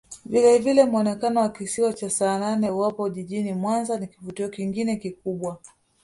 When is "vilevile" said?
0.25-0.85